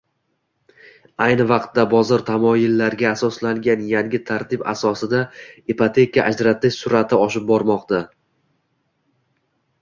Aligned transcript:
Ayni 1.25 1.43
vaqtda 1.49 1.83
bozor 1.91 2.23
tamoyillariga 2.29 3.07
asoslangan 3.17 3.83
yangi 3.91 4.21
tartib 4.31 4.63
asosida 4.73 5.21
ipoteka 5.75 6.25
ajratish 6.33 6.81
surʼati 6.87 7.21
oshib 7.27 7.47
bormoqda. 7.53 8.03